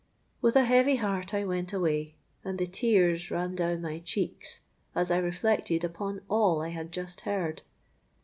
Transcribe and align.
With 0.41 0.55
a 0.55 0.63
heavy 0.65 0.95
heart 0.95 1.31
I 1.31 1.45
went 1.45 1.73
away; 1.73 2.15
and 2.43 2.57
the 2.57 2.65
tears 2.65 3.29
ran 3.29 3.53
down 3.53 3.83
my 3.83 3.99
cheeks, 3.99 4.61
as 4.95 5.11
I 5.11 5.17
reflected 5.19 5.83
upon 5.83 6.21
all 6.27 6.59
I 6.63 6.69
had 6.69 6.91
just 6.91 7.21
heard. 7.21 7.61